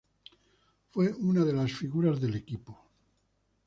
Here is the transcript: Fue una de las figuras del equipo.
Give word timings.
Fue 0.89 1.13
una 1.13 1.45
de 1.45 1.53
las 1.53 1.71
figuras 1.73 2.19
del 2.19 2.33
equipo. 2.33 2.75